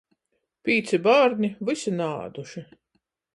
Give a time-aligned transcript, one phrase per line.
[0.69, 2.65] Pīci bārni, vysi naāduši.